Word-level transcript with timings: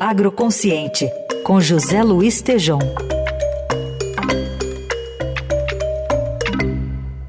Agroconsciente, 0.00 1.08
com 1.44 1.60
José 1.60 2.02
Luiz 2.02 2.40
Tejom. 2.40 2.78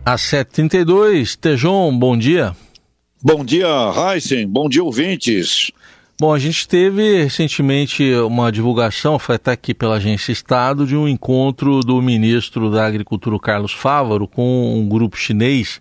A 0.05 0.17
732, 0.17 1.35
Tejon, 1.35 1.97
bom 1.97 2.17
dia. 2.17 2.55
Bom 3.21 3.43
dia, 3.43 3.67
Heisen. 3.67 4.47
Bom 4.47 4.69
dia, 4.69 4.83
ouvintes. 4.83 5.71
Bom, 6.19 6.33
a 6.33 6.40
gente 6.40 6.67
teve 6.67 7.24
recentemente 7.24 8.14
uma 8.16 8.52
divulgação, 8.52 9.18
foi 9.18 9.36
até 9.36 9.52
aqui 9.52 9.74
pela 9.74 9.96
Agência 9.96 10.32
Estado, 10.32 10.86
de 10.86 10.96
um 10.96 11.08
encontro 11.08 11.80
do 11.80 12.02
ministro 12.02 12.70
da 12.70 12.86
Agricultura, 12.86 13.40
Carlos 13.40 13.72
Fávaro, 13.72 14.28
com 14.28 14.78
um 14.78 14.88
grupo 14.88 15.16
chinês. 15.16 15.80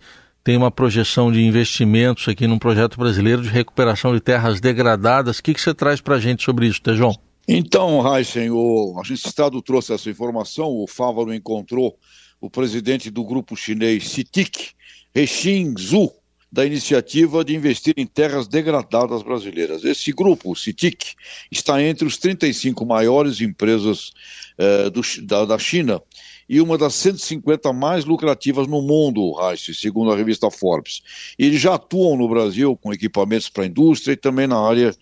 Tem 0.49 0.57
uma 0.57 0.71
projeção 0.71 1.31
de 1.31 1.43
investimentos 1.43 2.27
aqui 2.27 2.47
num 2.47 2.59
projeto 2.59 2.99
brasileiro 2.99 3.43
de 3.43 3.51
recuperação 3.51 4.15
de 4.15 4.21
terras 4.23 4.63
degradadas. 4.63 5.41
O 5.41 5.43
que, 5.43 5.53
que 5.53 5.61
você 5.61 5.75
traz 5.75 6.01
para 6.01 6.15
a 6.15 6.19
gente 6.19 6.43
sobre 6.43 6.67
isso, 6.67 6.81
Tejon? 6.81 7.15
Então, 7.47 8.17
Heisen, 8.17 8.51
o 8.51 8.99
Agência 8.99 9.29
Estado 9.29 9.61
trouxe 9.61 9.93
essa 9.93 10.09
informação. 10.09 10.69
O 10.71 10.87
Fávaro 10.87 11.35
encontrou 11.35 11.99
o 12.41 12.49
presidente 12.49 13.11
do 13.11 13.27
grupo 13.27 13.55
chinês 13.55 14.09
CITIC, 14.09 14.71
Rexin 15.15 15.75
Zhu, 15.79 16.11
da 16.51 16.65
iniciativa 16.65 17.45
de 17.45 17.55
investir 17.55 17.95
em 17.97 18.07
terras 18.07 18.49
degradadas 18.49 19.23
brasileiras. 19.23 19.85
Esse 19.85 20.13
grupo, 20.13 20.51
o 20.51 20.57
CITIC, 20.57 21.15
está 21.51 21.83
entre 21.83 22.07
os 22.07 22.17
35 22.17 22.87
maiores 22.87 23.41
empresas 23.41 24.13
eh, 24.57 24.89
do, 24.91 25.03
da, 25.25 25.45
da, 25.45 25.59
China 25.59 26.03
e 26.49 26.61
uma 26.61 26.79
das 26.79 26.95
150 26.95 27.71
mais 27.73 28.07
lucrativas 28.07 28.67
no 28.67 28.81
mundo, 28.81 29.33
Reich, 29.35 29.75
segundo 29.75 30.11
a 30.11 30.17
revista 30.17 30.51
Forbes. 30.51 31.03
Eles 31.39 31.61
já 31.61 31.75
atuam 31.75 32.17
no 32.17 32.29
Brasil 32.29 32.75
com 32.77 32.93
equipamentos 32.93 33.51
para 33.51 33.65
a 33.65 33.67
indústria 33.67 34.15
e 34.15 34.17
também 34.17 34.47
na 34.47 34.59
área 34.59 34.95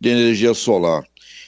de 0.00 0.08
energia 0.08 0.52
solar. 0.52 1.04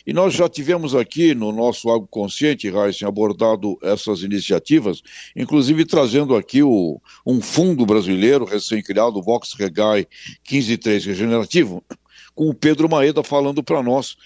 E 0.07 0.13
nós 0.13 0.35
já 0.35 0.49
tivemos 0.49 0.95
aqui 0.95 1.35
no 1.35 1.53
nosso 1.53 1.89
Algo 1.89 2.07
Consciente, 2.07 2.69
Heisen, 2.69 3.07
abordado 3.07 3.79
essas 3.83 4.23
iniciativas, 4.23 5.03
inclusive 5.37 5.84
trazendo 5.84 6.34
aqui 6.34 6.62
o, 6.62 7.01
um 7.27 7.41
fundo 7.41 7.84
brasileiro 7.84 8.45
recém-criado, 8.45 9.19
o 9.19 9.23
Vox 9.23 9.55
Regai 9.55 10.07
153 10.48 11.07
Regenerativo, 11.07 11.83
com 12.34 12.48
o 12.48 12.55
Pedro 12.55 12.89
Maeda 12.89 13.23
falando 13.23 13.62
para 13.62 13.83
nós 13.83 14.17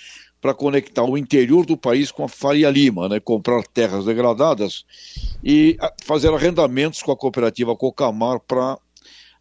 para 0.45 0.53
conectar 0.53 1.03
o 1.03 1.17
interior 1.17 1.65
do 1.65 1.75
país 1.75 2.13
com 2.13 2.23
a 2.23 2.29
Faria 2.29 2.69
Lima, 2.69 3.09
né, 3.09 3.19
comprar 3.19 3.63
terras 3.67 4.05
degradadas 4.05 4.85
e 5.43 5.79
fazer 6.03 6.29
arrendamentos 6.35 7.03
com 7.03 7.11
a 7.11 7.17
cooperativa 7.17 7.75
Cocamar 7.75 8.39
para 8.41 8.79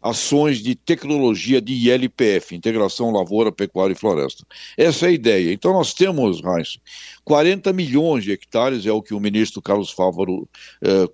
ações 0.04 0.58
de 0.58 0.74
tecnologia 0.74 1.62
de 1.62 1.72
ILPF, 1.72 2.54
Integração 2.54 3.10
Lavoura, 3.10 3.50
Pecuária 3.50 3.94
e 3.94 3.96
Floresta. 3.96 4.44
Essa 4.76 5.06
é 5.06 5.08
a 5.08 5.12
ideia. 5.12 5.50
Então 5.50 5.72
nós 5.72 5.94
temos, 5.94 6.42
Heinz, 6.44 6.78
40 7.24 7.72
milhões 7.72 8.22
de 8.22 8.30
hectares, 8.30 8.84
é 8.84 8.92
o 8.92 9.00
que 9.00 9.14
o 9.14 9.20
ministro 9.20 9.62
Carlos 9.62 9.90
Fávaro 9.90 10.46
eh, 10.82 11.08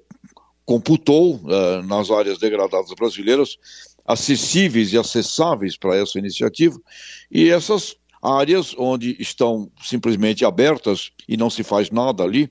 computou 0.64 1.40
eh, 1.48 1.82
nas 1.82 2.10
áreas 2.10 2.38
degradadas 2.38 2.92
brasileiras, 2.98 3.56
acessíveis 4.04 4.92
e 4.92 4.98
acessáveis 4.98 5.76
para 5.76 5.96
essa 5.96 6.18
iniciativa, 6.18 6.76
e 7.30 7.48
essas 7.48 7.94
áreas 8.20 8.74
onde 8.76 9.16
estão 9.20 9.70
simplesmente 9.80 10.44
abertas 10.44 11.12
e 11.28 11.36
não 11.36 11.48
se 11.48 11.62
faz 11.62 11.92
nada 11.92 12.24
ali, 12.24 12.50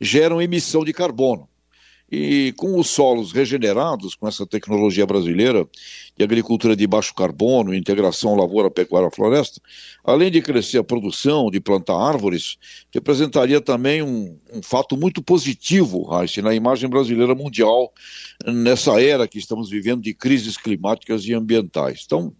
geram 0.00 0.40
emissão 0.40 0.82
de 0.82 0.94
carbono. 0.94 1.46
E 2.16 2.52
com 2.52 2.78
os 2.78 2.88
solos 2.90 3.32
regenerados, 3.32 4.14
com 4.14 4.28
essa 4.28 4.46
tecnologia 4.46 5.04
brasileira 5.04 5.66
de 6.16 6.22
agricultura 6.22 6.76
de 6.76 6.86
baixo 6.86 7.12
carbono, 7.12 7.74
integração 7.74 8.36
lavoura, 8.36 8.70
pecuária, 8.70 9.10
floresta, 9.10 9.60
além 10.04 10.30
de 10.30 10.40
crescer 10.40 10.78
a 10.78 10.84
produção, 10.84 11.50
de 11.50 11.58
plantar 11.58 11.96
árvores, 11.96 12.56
representaria 12.92 13.60
também 13.60 14.00
um, 14.00 14.38
um 14.52 14.62
fato 14.62 14.96
muito 14.96 15.20
positivo, 15.20 16.04
Raíssa, 16.04 16.40
na 16.40 16.54
imagem 16.54 16.88
brasileira 16.88 17.34
mundial, 17.34 17.92
nessa 18.46 19.02
era 19.02 19.26
que 19.26 19.38
estamos 19.38 19.68
vivendo 19.68 20.02
de 20.02 20.14
crises 20.14 20.56
climáticas 20.56 21.24
e 21.24 21.34
ambientais. 21.34 22.04
Então, 22.06 22.32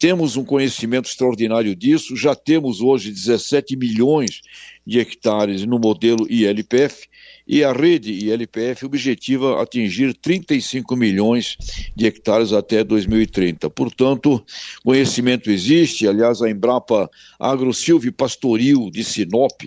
temos 0.00 0.34
um 0.34 0.44
conhecimento 0.44 1.10
extraordinário 1.10 1.76
disso, 1.76 2.16
já 2.16 2.34
temos 2.34 2.80
hoje 2.80 3.12
17 3.12 3.76
milhões 3.76 4.40
de 4.86 4.98
hectares 4.98 5.66
no 5.66 5.78
modelo 5.78 6.26
ILPF 6.26 7.06
e 7.46 7.62
a 7.62 7.70
rede 7.70 8.10
ILPF 8.10 8.86
objetiva 8.86 9.60
atingir 9.62 10.14
35 10.14 10.96
milhões 10.96 11.58
de 11.94 12.06
hectares 12.06 12.50
até 12.54 12.82
2030. 12.82 13.68
Portanto, 13.68 14.42
conhecimento 14.82 15.50
existe, 15.50 16.08
aliás, 16.08 16.40
a 16.40 16.48
Embrapa 16.48 17.10
Agrosilve 17.38 18.10
Pastoril 18.10 18.90
de 18.90 19.04
Sinop, 19.04 19.60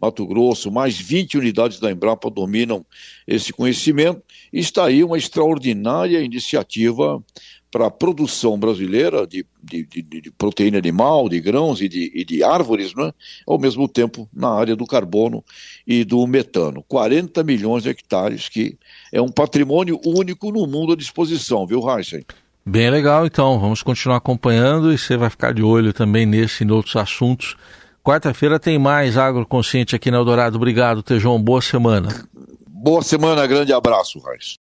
Mato 0.00 0.24
Grosso, 0.24 0.70
mais 0.70 0.96
20 0.98 1.36
unidades 1.36 1.80
da 1.80 1.90
Embrapa 1.90 2.30
dominam 2.30 2.86
esse 3.26 3.52
conhecimento, 3.52 4.22
está 4.52 4.84
aí 4.84 5.02
uma 5.02 5.18
extraordinária 5.18 6.22
iniciativa 6.22 7.20
para 7.70 7.86
a 7.86 7.90
produção 7.90 8.58
brasileira 8.58 9.26
de, 9.26 9.46
de, 9.62 9.84
de, 9.84 10.02
de, 10.02 10.30
proteína 10.32 10.78
animal, 10.78 11.28
de 11.28 11.40
grãos 11.40 11.80
e 11.80 11.88
de, 11.88 12.26
e 12.28 12.42
árvores, 12.42 12.94
né? 12.94 13.12
ao 13.46 13.58
mesmo 13.58 13.86
tempo 13.86 14.28
na 14.32 14.50
área 14.50 14.74
do 14.74 14.86
carbono 14.86 15.44
e 15.86 16.04
do 16.04 16.26
metano. 16.26 16.84
40 16.88 17.44
milhões 17.44 17.84
de 17.84 17.90
hectares, 17.90 18.48
que 18.48 18.76
é 19.12 19.22
um 19.22 19.30
patrimônio 19.30 20.00
único 20.04 20.50
no 20.50 20.66
mundo 20.66 20.92
à 20.92 20.96
disposição, 20.96 21.66
viu, 21.66 21.88
Heisen? 21.88 22.24
Bem 22.66 22.90
legal, 22.90 23.24
então. 23.24 23.58
Vamos 23.58 23.82
continuar 23.82 24.16
acompanhando 24.16 24.92
e 24.92 24.98
você 24.98 25.16
vai 25.16 25.30
ficar 25.30 25.54
de 25.54 25.62
olho 25.62 25.92
também 25.92 26.26
nesse 26.26 26.62
e 26.62 26.66
em 26.66 26.70
outros 26.70 26.96
assuntos. 26.96 27.56
Quarta-feira 28.02 28.58
tem 28.58 28.78
mais 28.78 29.16
Agroconsciente 29.16 29.94
aqui 29.94 30.10
na 30.10 30.18
Eldorado. 30.18 30.56
Obrigado, 30.56 31.02
Tejão. 31.02 31.40
Boa 31.40 31.62
semana. 31.62 32.08
Boa 32.66 33.02
semana, 33.02 33.46
grande 33.46 33.72
abraço, 33.72 34.18
Raiz. 34.20 34.58